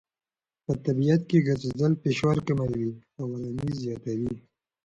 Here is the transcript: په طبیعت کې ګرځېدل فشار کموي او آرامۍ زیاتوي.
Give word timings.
په 0.65 0.73
طبیعت 0.85 1.21
کې 1.29 1.45
ګرځېدل 1.47 1.93
فشار 2.03 2.37
کموي 2.47 2.89
او 3.19 3.27
آرامۍ 3.37 3.71
زیاتوي. 3.83 4.33